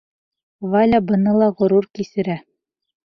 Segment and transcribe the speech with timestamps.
[0.71, 2.39] Валя быны ла ғорур кисерә.